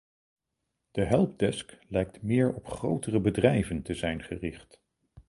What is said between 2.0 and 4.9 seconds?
meer op grotere bedrijven te zijn gericht.